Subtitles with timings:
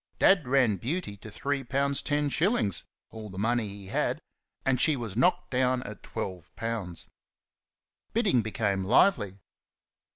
[0.17, 4.19] Dad ran "Beauty" to three pound ten shillings (all the money he had),
[4.65, 7.07] and she was knocked down at twelve pounds.
[8.11, 9.37] Bidding became lively.